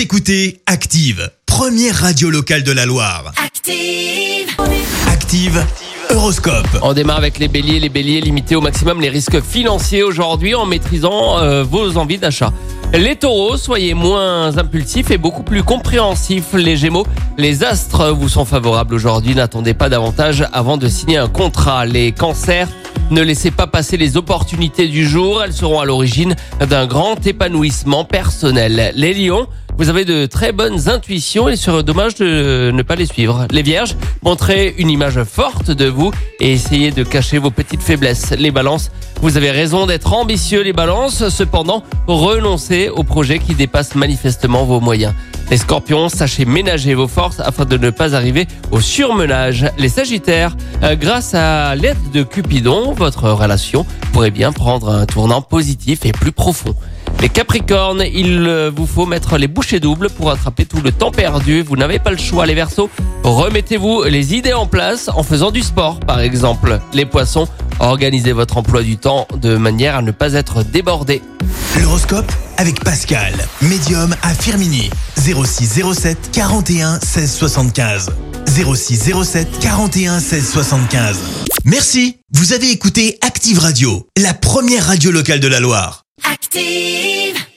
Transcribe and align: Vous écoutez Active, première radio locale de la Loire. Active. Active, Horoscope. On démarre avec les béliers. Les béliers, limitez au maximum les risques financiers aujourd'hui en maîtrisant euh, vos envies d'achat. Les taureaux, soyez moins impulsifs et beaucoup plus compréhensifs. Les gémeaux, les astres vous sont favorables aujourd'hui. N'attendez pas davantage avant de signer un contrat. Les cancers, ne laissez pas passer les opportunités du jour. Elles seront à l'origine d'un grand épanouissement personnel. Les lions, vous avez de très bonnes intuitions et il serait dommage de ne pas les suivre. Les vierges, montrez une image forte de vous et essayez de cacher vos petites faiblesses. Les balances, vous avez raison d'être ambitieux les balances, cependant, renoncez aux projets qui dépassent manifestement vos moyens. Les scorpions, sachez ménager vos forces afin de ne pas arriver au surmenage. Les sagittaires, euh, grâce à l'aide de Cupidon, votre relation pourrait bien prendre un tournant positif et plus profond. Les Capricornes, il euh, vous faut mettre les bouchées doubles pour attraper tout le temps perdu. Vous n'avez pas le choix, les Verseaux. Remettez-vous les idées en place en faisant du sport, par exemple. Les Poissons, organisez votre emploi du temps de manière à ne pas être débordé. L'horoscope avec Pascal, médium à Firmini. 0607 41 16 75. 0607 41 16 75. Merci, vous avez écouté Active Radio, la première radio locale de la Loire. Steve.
Vous 0.00 0.04
écoutez 0.04 0.62
Active, 0.64 1.30
première 1.44 1.94
radio 1.94 2.30
locale 2.30 2.62
de 2.62 2.72
la 2.72 2.86
Loire. 2.86 3.34
Active. 3.36 4.48
Active, 5.06 5.62
Horoscope. 6.08 6.66
On 6.80 6.94
démarre 6.94 7.18
avec 7.18 7.38
les 7.38 7.48
béliers. 7.48 7.78
Les 7.80 7.90
béliers, 7.90 8.22
limitez 8.22 8.56
au 8.56 8.62
maximum 8.62 9.02
les 9.02 9.10
risques 9.10 9.42
financiers 9.42 10.02
aujourd'hui 10.02 10.54
en 10.54 10.64
maîtrisant 10.64 11.40
euh, 11.40 11.64
vos 11.64 11.98
envies 11.98 12.16
d'achat. 12.16 12.50
Les 12.94 13.14
taureaux, 13.14 13.58
soyez 13.58 13.92
moins 13.92 14.56
impulsifs 14.56 15.10
et 15.10 15.18
beaucoup 15.18 15.42
plus 15.42 15.62
compréhensifs. 15.62 16.54
Les 16.54 16.78
gémeaux, 16.78 17.06
les 17.36 17.62
astres 17.62 18.10
vous 18.10 18.30
sont 18.30 18.46
favorables 18.46 18.94
aujourd'hui. 18.94 19.34
N'attendez 19.34 19.74
pas 19.74 19.90
davantage 19.90 20.46
avant 20.54 20.78
de 20.78 20.88
signer 20.88 21.18
un 21.18 21.28
contrat. 21.28 21.84
Les 21.84 22.12
cancers, 22.12 22.68
ne 23.10 23.20
laissez 23.20 23.50
pas 23.50 23.66
passer 23.66 23.98
les 23.98 24.16
opportunités 24.16 24.88
du 24.88 25.06
jour. 25.06 25.42
Elles 25.44 25.52
seront 25.52 25.78
à 25.78 25.84
l'origine 25.84 26.36
d'un 26.70 26.86
grand 26.86 27.26
épanouissement 27.26 28.04
personnel. 28.04 28.92
Les 28.96 29.12
lions, 29.12 29.46
vous 29.80 29.88
avez 29.88 30.04
de 30.04 30.26
très 30.26 30.52
bonnes 30.52 30.90
intuitions 30.90 31.48
et 31.48 31.52
il 31.52 31.56
serait 31.56 31.82
dommage 31.82 32.14
de 32.16 32.70
ne 32.70 32.82
pas 32.82 32.96
les 32.96 33.06
suivre. 33.06 33.46
Les 33.50 33.62
vierges, 33.62 33.96
montrez 34.22 34.74
une 34.76 34.90
image 34.90 35.24
forte 35.24 35.70
de 35.70 35.86
vous 35.86 36.10
et 36.38 36.52
essayez 36.52 36.90
de 36.90 37.02
cacher 37.02 37.38
vos 37.38 37.50
petites 37.50 37.80
faiblesses. 37.80 38.32
Les 38.32 38.50
balances, 38.50 38.90
vous 39.22 39.38
avez 39.38 39.50
raison 39.50 39.86
d'être 39.86 40.12
ambitieux 40.12 40.60
les 40.60 40.74
balances, 40.74 41.30
cependant, 41.30 41.82
renoncez 42.06 42.90
aux 42.90 43.04
projets 43.04 43.38
qui 43.38 43.54
dépassent 43.54 43.94
manifestement 43.94 44.66
vos 44.66 44.80
moyens. 44.80 45.14
Les 45.50 45.56
scorpions, 45.56 46.10
sachez 46.10 46.44
ménager 46.44 46.92
vos 46.92 47.08
forces 47.08 47.40
afin 47.40 47.64
de 47.64 47.78
ne 47.78 47.88
pas 47.88 48.14
arriver 48.14 48.46
au 48.72 48.82
surmenage. 48.82 49.66
Les 49.78 49.88
sagittaires, 49.88 50.58
euh, 50.82 50.94
grâce 50.94 51.32
à 51.32 51.74
l'aide 51.74 51.96
de 52.12 52.22
Cupidon, 52.22 52.92
votre 52.92 53.30
relation 53.30 53.86
pourrait 54.12 54.30
bien 54.30 54.52
prendre 54.52 54.90
un 54.90 55.06
tournant 55.06 55.40
positif 55.40 56.04
et 56.04 56.12
plus 56.12 56.32
profond. 56.32 56.74
Les 57.20 57.28
Capricornes, 57.28 58.02
il 58.14 58.46
euh, 58.48 58.70
vous 58.74 58.86
faut 58.86 59.04
mettre 59.04 59.36
les 59.36 59.46
bouchées 59.46 59.78
doubles 59.78 60.08
pour 60.08 60.30
attraper 60.30 60.64
tout 60.64 60.80
le 60.80 60.90
temps 60.90 61.10
perdu. 61.10 61.60
Vous 61.60 61.76
n'avez 61.76 61.98
pas 61.98 62.10
le 62.10 62.16
choix, 62.16 62.46
les 62.46 62.54
Verseaux. 62.54 62.88
Remettez-vous 63.24 64.04
les 64.04 64.34
idées 64.34 64.54
en 64.54 64.66
place 64.66 65.10
en 65.14 65.22
faisant 65.22 65.50
du 65.50 65.60
sport, 65.60 66.00
par 66.00 66.20
exemple. 66.20 66.80
Les 66.94 67.04
Poissons, 67.04 67.46
organisez 67.78 68.32
votre 68.32 68.56
emploi 68.56 68.82
du 68.82 68.96
temps 68.96 69.28
de 69.36 69.56
manière 69.56 69.96
à 69.96 70.02
ne 70.02 70.12
pas 70.12 70.32
être 70.32 70.62
débordé. 70.62 71.20
L'horoscope 71.82 72.32
avec 72.56 72.82
Pascal, 72.82 73.34
médium 73.60 74.16
à 74.22 74.32
Firmini. 74.32 74.88
0607 75.18 76.30
41 76.32 77.00
16 77.00 77.34
75. 77.34 78.12
0607 78.46 79.58
41 79.60 80.20
16 80.20 80.50
75. 80.52 81.18
Merci, 81.66 82.16
vous 82.32 82.54
avez 82.54 82.70
écouté 82.70 83.18
Active 83.20 83.58
Radio, 83.58 84.06
la 84.16 84.32
première 84.32 84.86
radio 84.86 85.10
locale 85.10 85.40
de 85.40 85.48
la 85.48 85.60
Loire. 85.60 86.04
Steve. 86.50 87.49